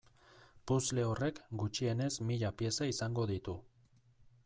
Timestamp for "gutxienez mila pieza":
1.63-2.91